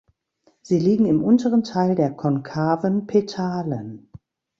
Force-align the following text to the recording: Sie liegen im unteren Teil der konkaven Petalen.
Sie 0.63 0.79
liegen 0.79 1.05
im 1.05 1.23
unteren 1.23 1.63
Teil 1.63 1.93
der 1.93 2.09
konkaven 2.09 3.05
Petalen. 3.05 4.09